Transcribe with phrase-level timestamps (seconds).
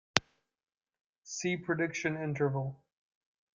[1.21, 2.81] See prediction interval.